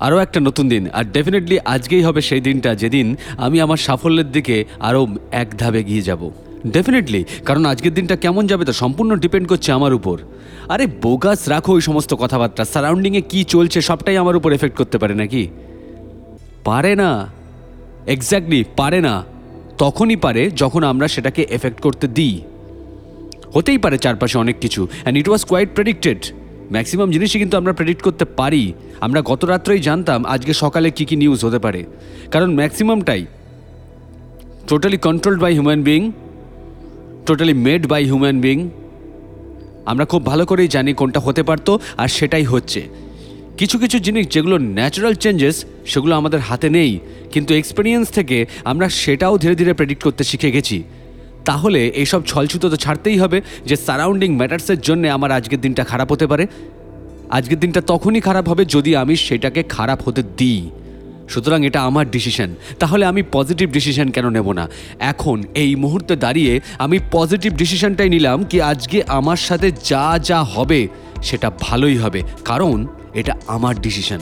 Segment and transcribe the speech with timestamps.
[0.00, 4.64] আরও একটা নতুন দিন, আর ডেফিনেটলি আজকেই হবে সেই দিনটা যেদিন আমি আমার সাফল্যের দিকে
[4.80, 6.30] আরও এক ধাপ এগিয়ে যাব।
[6.66, 10.18] ডেফিনেটলি কারণ আজকের দিনটা কেমন যাবে তা সম্পূর্ণ ডিপেন্ড করছে আমার উপর।
[10.68, 15.14] আরে বোগাস রাখো ওই সমস্ত কথাবার্তা সারাউন্ডিংয়ে কী চলছে সবটাই আমার উপর এফেক্ট করতে পারে
[15.14, 15.48] নাকি?
[16.64, 17.26] পারে না।
[18.06, 19.24] এক্স্যাক্টলি পারে না।
[19.78, 22.40] তখনই পারে যখন আমরা সেটাকে এফেক্ট করতে দিই।
[23.54, 26.24] হতেই পারে চারপাশে অনেক কিছু and it was quite predicted
[26.72, 31.16] maximum জিনিসই কিন্তু আমরা প্রেডিক্ট করতে পারি। আমরা গত রাত্রেই জানতাম আজকে সকালে কী কী
[31.16, 31.84] নিউজ হতে পারে।
[32.30, 33.26] কারণ ম্যাক্সিমামটাই
[34.68, 36.12] totally controlled by human being
[37.26, 38.70] totally made by human being
[39.86, 42.82] আমরা খুব ভালো করেই জানি কোনটা হতে পারতো আর সেটাই হচ্ছে।
[43.58, 46.98] কিছু কিছু জিনিস যেগুলো ন্যাচারাল চেঞ্জেস সেগুলো আমাদের হাতে নেই।
[47.32, 50.82] কিন্তু এক্সপিরিয়েন্স থেকে আমরা সেটাও ধীরে ধীরে প্রেডিক্ট করতে শিখে গেছি।
[51.48, 56.26] তাহলে এইসব ছলছুতো তো ছাড়তেই হবে যে সারাউন্ডিং ম্যাটার্সের জন্য আমার আজকের দিনটা খারাপ হতে
[56.26, 56.46] পারে।
[57.30, 60.70] আজকের দিনটা তখনই খারাপ হবে যদি আমি সেটাকে খারাপ হতে দিই।
[61.28, 64.68] সুতরাং এটা আমার ডিসিশন তাহলে আমি পজিটিভ ডিসিশন কেন নেব না?
[64.98, 70.88] এখন, এই মুহূর্তে দাঁড়িয়ে আমি পজিটিভ ডিসিশনটাই নিলাম কি আজকে আমার সাথে যা যা হবে
[71.22, 74.18] সেটা ভালোই হবে। কারণ, এটা আমার ডিসিশন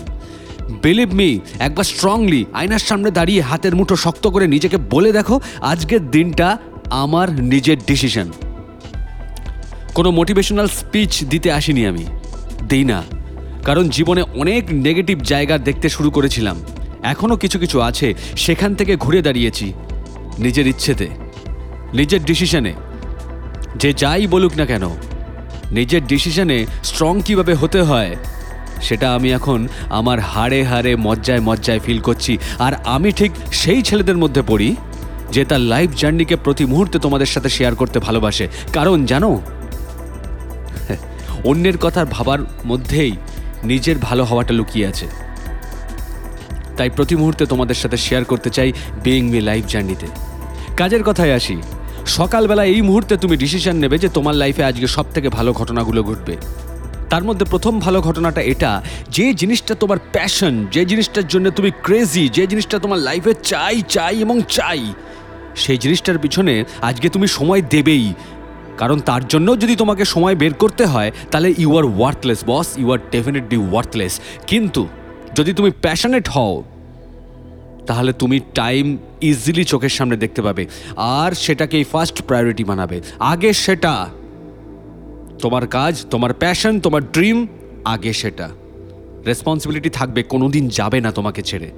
[0.82, 6.10] বিলিভ মি একবার স্ট্রংলি আয়নার সামনে দাঁড়িয়ে হাতের মুঠো শক্ত করে নিজেকে বলে দেখো, আজকের
[6.10, 6.58] দিনটা
[6.90, 8.32] আমার নিজের ডিসিশন
[9.94, 12.04] কোনো মোটিভেশনাল স্পিচ দিতে আসিনি আমি।
[12.68, 13.02] দিই না।
[13.64, 16.56] কারণ জীবনে অনেক নেগেটিভ জায়গা দেখতে শুরু করেছিলাম।
[17.02, 19.72] এখনও কিছু কিছু আছে সেখান থেকে ঘুরে দাঁড়িয়েছি
[20.38, 21.08] নিজের ইচ্ছেতে।
[21.94, 22.72] নিজের ডিসিশনে
[23.76, 24.82] যে যাই বলুক না কেন,
[25.70, 28.16] নিজের ডিসিশনে স্ট্রং কীভাবে হতে হয়,
[28.82, 34.16] সেটা আমি এখন আমার হাড়ে হাড়ে মজ্জায় মজ্জায় ফিল করছি। আর আমি ঠিক সেই ছেলেদের
[34.16, 34.76] মধ্যে পড়ি
[35.30, 39.40] যে তার লাইফ জার্নিকে প্রতি মুহূর্তে তোমাদের সাথে শেয়ার করতে ভালোবাসে। কারণ জানো?
[41.44, 43.12] অন্যের কথা ভাবার মধ্যেই
[43.64, 45.06] নিজের ভালো হওয়াটা লুকিয়ে আছে।
[46.76, 50.06] তাই প্রতি মুহূর্তে তোমাদের সাথে শেয়ার করতে চাই বিইং মি লাইফ জার্নিতে
[50.76, 51.62] কাজের কথায় আসি।
[52.06, 56.36] সকালবেলা এই মুহূর্তে তুমি ডিসিশন নেবে যে তোমার লাইফে আজকে সব থেকে ভালো ঘটনাগুলো ঘটবে।
[57.10, 58.72] তার মধ্যে প্রথম ভালো ঘটনাটা এটা,
[59.16, 64.14] যে জিনিসটা তোমার প্যাশন যে জিনিসটার জন্য তুমি ক্রেজি যে জিনিসটা তোমার লাইফে চাই চাই
[64.24, 64.82] এবং চাই,
[65.62, 66.54] সেই জিনিসটার পিছনে
[66.88, 68.06] আজকে তুমি সময় দেবেই।
[68.80, 72.88] কারণ তার জন্য যদি তোমাকে সময় বের করতে হয়, তাহলে you are worthless boss you
[72.94, 74.14] are definitely worthless
[74.50, 74.82] কিন্তু
[75.38, 76.54] যদি তুমি প্যাশনেট হও,
[77.88, 78.84] তাহলে তুমি টাইম
[79.30, 80.62] ইজিলি চোখের সামনে দেখতে পাবে।
[81.18, 82.96] আর সেটাকেই ফার্স্ট প্রায়োরিটি বানাবে
[83.32, 83.92] আগে সেটা
[85.40, 87.46] তোমার কাজ, তোমার প্যাশন তোমার ড্রিম
[87.84, 88.48] আগে সেটা।
[89.26, 91.70] রেসপন্সিবিলিটি থাকবে, কোনোদিন যাবে না তোমাকে ছেড়ে।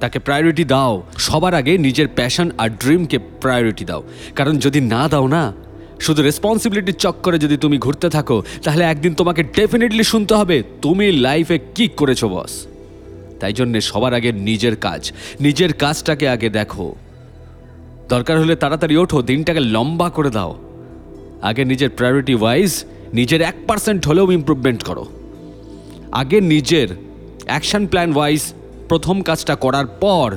[0.00, 4.02] তাকে প্রায়োরিটি দাও। সবার আগে নিজের প্যাশন আর ড্রিমকে প্রায়োরিটি দাও।
[4.36, 5.52] কারণ যদি না দাও না,
[6.00, 11.58] শুধু রেসপন্সিবিলিটির চক্করে যদি তুমি ঘুরতে থাকো, তাহলে একদিন তোমাকে ডেফিনেটলি শুনতে হবে, তুমি লাইফে
[11.74, 12.66] কি করেছ বস
[13.40, 16.94] তাই জন্যে সবার আগে নিজের কাজ, নিজের কাজটাকে আগে দেখো।
[18.08, 20.67] দরকার হলে তাড়াতাড়ি ওঠো, দিনটাকে লম্বা করে দাও।
[21.42, 25.06] আগে নিজের প্রায়োরিটি ওয়াইজ নিজের এক পার্সেন্ট হলেও ইমপ্রুভমেন্ট করো।
[26.12, 26.88] আগে নিজের
[27.46, 28.42] অ্যাকশন প্ল্যান ওয়াইজ
[28.88, 30.36] প্রথম কাজটা করার পর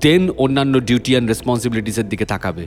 [0.00, 2.66] দেন অন্যান্য ডিউটি অ্যান্ড রেসপন্সিবিলিটিসের দিকে তাকাবে।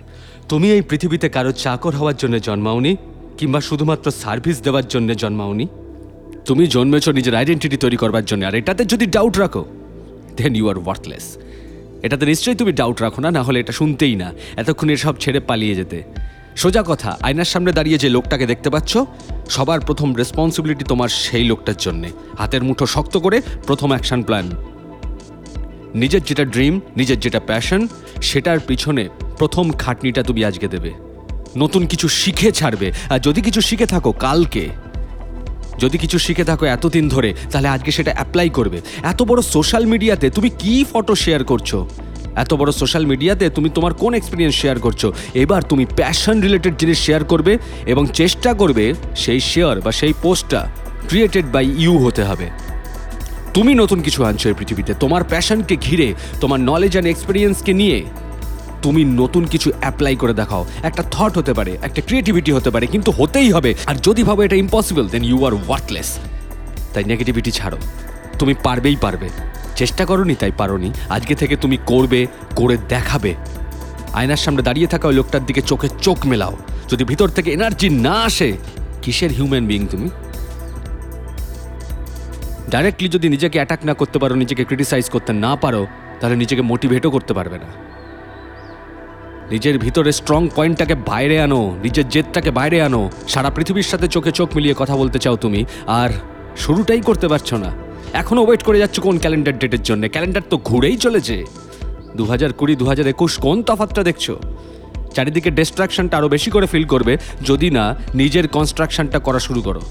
[0.50, 2.96] তুমি এই পৃথিবীতে কারও চাকর হওয়ার জন্য জন্মাওনি
[3.38, 5.68] কিংবা শুধুমাত্র সার্ভিস দেওয়ার জন্য জন্মাওনি?
[6.46, 9.66] তুমি জন্মেছ নিজের আইডেন্টিটি তৈরি করবার জন্য, আর এটাতে যদি ডাউট রাখো
[10.38, 11.38] দেন ইউ আর ওয়ার্থলেস
[12.04, 15.76] এটাতে নিশ্চয়ই তুমি ডাউট রাখো না না হলে এটা শুনতেই না। এতক্ষণ এসব ছেড়ে পালিয়ে
[15.76, 16.04] যেতে।
[16.56, 18.98] সোজা কথা, আয়নার সামনে দাঁড়িয়ে যে লোকটাকে দেখতে পাচ্ছ,
[19.50, 24.52] সবার প্রথম রেসপন্সিবিলিটি তোমার সেই লোকটার জন্যে। হাতের মুঠো শক্ত করে প্রথম অ্যাকশন প্ল্যান
[25.96, 27.88] নিজের যেটা ড্রিম নিজের যেটা প্যাশন
[28.22, 30.92] সেটার পিছনে প্রথম খাটনিটা তুমি আজকে দেবে।
[31.58, 34.70] নতুন কিছু শিখে ছাড়বে। আর যদি কিছু শিখে থাকো কালকে,
[35.80, 40.30] যদি কিছু শিখে থাকো এতদিন ধরে, তাহলে আজকে সেটা অ্যাপ্লাই করবে। এত বড় সোশ্যাল মিডিয়াতে
[40.30, 41.76] তুমি কি ফটো শেয়ার করছ?
[42.36, 45.06] এত বড় সোশ্যাল মিডিয়াতে তুমি তোমার কোন এক্সপিরিয়েন্স শেয়ার করছ?
[45.34, 50.68] এবার তুমি প্যাশন রিলেটেড জিনিস শেয়ার করবে এবং চেষ্টা করবে সেই শেয়ার বা সেই পোস্টটা
[51.08, 52.50] ক্রিয়েটেড বাই ইউ হতে হবে।
[53.54, 58.04] তুমি নতুন কিছু আনছো এই পৃথিবীতে। তোমার প্যাশনকে ঘিরে, তোমার নলেজ অ্যান্ড এক্সপিরিয়েন্সকে নিয়ে
[58.84, 63.12] তুমি নতুন কিছু অ্যাপ্লাই করে দেখাও। একটা থট হতে পারে, একটা ক্রিয়েটিভিটি হতে পারে, কিন্তু
[63.12, 66.20] হতেই হবে। আর যদি ভাবো এটা impossible then you are worthless
[66.94, 67.78] তাই নেগেটিভিটি ছাড়ো।
[68.40, 69.30] তুমি পারবেই পারবে।
[69.82, 73.36] চেষ্টা করনি তাই পারোনি। আজকে থেকে তুমি করবে, করে দেখাবে।
[74.14, 76.58] আয়নার সামনে দাঁড়িয়ে থাকা ওই লোকটার দিকে চোখে চোখ মেলাও।
[76.90, 78.50] যদি ভিতর থেকে এনার্জি না আসে,
[79.02, 80.10] কিসের হিউম্যান বিইং তুমি?
[82.70, 85.88] ডাইরেক্টলি যদি নিজেকে অ্যাটাক না করতে পারো, নিজেকে ক্রিটিসাইজ করতে না পারো,
[86.20, 87.70] তাহলে নিজেকে মোটিভেটও করতে পারবে না।
[89.52, 94.50] নিজের ভিতরে স্ট্রং পয়েন্টটাকে বাইরে আনো, নিজের জেদটাকে বাইরে আনো। সারা পৃথিবীর সাথে চোখে চোখ
[94.56, 96.10] মিলিয়ে কথা বলতে চাও তুমি, আর
[96.58, 100.10] শুরুটাই করতে পারছ না। এখনও ওয়েট করে যাচ্ছ কোন ক্যালেন্ডার ডেটের জন্য?
[100.10, 101.46] ক্যালেন্ডার তো ঘুরেই চলেছে।
[102.16, 104.32] দু হাজার কুড়ি দু হাজার একুশ কোন তফাতটা দেখছ?
[105.16, 109.82] চারিদিকে ডিস্ট্রাকশনটা আরও বেশি করে ফিল করবে, যদি না, নিজের কনস্ট্রাকশনটা করা শুরু করো।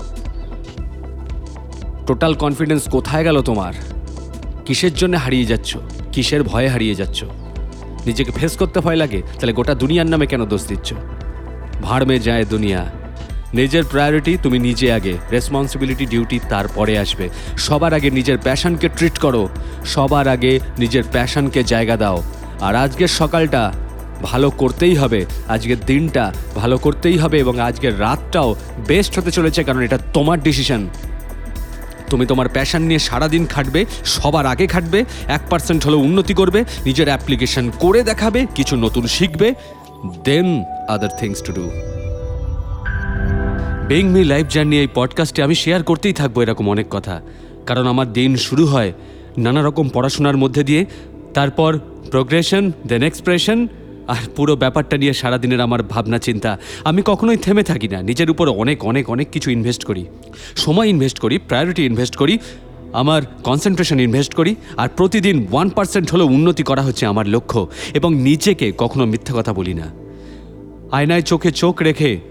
[2.07, 3.73] টোটাল কনফিডেন্স কোথায় গেল তোমার?
[4.65, 5.77] কিসের জন্য হারিয়ে যাচ্ছ?
[6.13, 7.25] কিসের ভয়ে হারিয়ে যাচ্ছ?
[8.07, 9.23] নিজেকে ফেস করতে ভয় লাগে?
[9.39, 10.95] তাহলে গোটা দুনিয়ার নামে কেন দোষ দিচ্ছ?
[11.83, 13.00] ভাড় মে যায় দুনিয়া।
[13.55, 19.49] নিজের প্রায়োরিটি তুমি নিজে আগে। রেসপন্সিবিলিটি ডিউটি তারপরে আসবে। সবার আগে নিজের প্যাশনকে ট্রিট করো।
[19.85, 22.23] সবার আগে নিজের প্যাশনকে জায়গা দাও।
[22.61, 23.73] আর আজকের সকালটা
[24.23, 28.57] ভালো করতেই হবে। আজকের দিনটা ভালো করতেই হবে এবং আজকের রাতটাও
[28.87, 30.89] বেস্ট হতে চলেছে কারণ এটা তোমার ডিসিশন
[32.11, 37.07] তুমি তোমার প্যাশন নিয়ে সারাদিন খাটবে, সবার আগে খাটবে, এক পার্সেন্ট হলেও উন্নতি করবে, নিজের
[37.07, 39.55] অ্যাপ্লিকেশন করে দেখাবে, কিছু নতুন শিখবে
[40.25, 41.90] then other things to do
[43.91, 47.21] being me life journey এই পডকাস্টে আমি শেয়ার করতেই থাকব এরকম অনেক কথা।
[47.67, 48.93] কারণ আমার দিন শুরু হয়
[49.39, 50.87] নানা রকম পড়াশোনার মধ্যে দিয়ে,
[51.35, 51.79] তারপর
[52.11, 53.69] প্রোগ্রেশন দেন এক্সপ্রেশন
[54.09, 58.49] আর পুরো ব্যাপারটা নিয়ে সারাদিনের আমার ভাবনা, চিন্তা। আমি কখনোই থেমে থাকি না, নিজের উপর
[58.49, 60.07] অনেক অনেক অনেক কিছু ইনভেস্ট করি।
[60.57, 62.39] সময় ইনভেস্ট করি প্রায়োরিটি ইনভেস্ট করি,
[62.93, 68.15] আমার কনসেন্ট্রেশন ইনভেস্ট করি, আর প্রতিদিন ওয়ান পার্সেন্ট হলেও উন্নতি করা হচ্ছে আমার লক্ষ্য। এবং
[68.15, 69.91] নিজেকে কখনো মিথ্যা কথা বলি না।
[70.91, 72.31] আয়নায় চোখে চোখ রেখে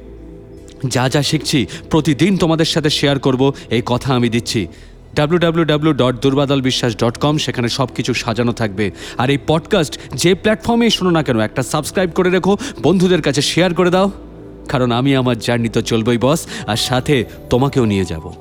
[0.88, 4.68] যা যা শিখছি প্রতিদিন তোমাদের সাথে শেয়ার করব, এই কথা আমি দিচ্ছি।
[5.16, 6.26] W dot
[6.62, 11.24] Biswas dot com সেখানে সব কিছু সাজানো থাকবে। আর এই পডকাস্ট যে প্ল্যাটফর্মে শোনো না
[11.24, 14.12] কেন, একটা সাবস্ক্রাইব করে রেখো, বন্ধুদের কাছে শেয়ার করে দাও।
[14.70, 18.31] কারণ আমি আমার জার্নি তো চলবই বস আর সাথে তোমাকেও নিয়ে যাব।